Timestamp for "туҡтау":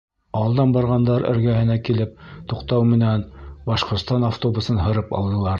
2.53-2.89